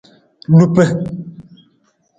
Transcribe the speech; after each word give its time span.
Lupa. 0.57 0.85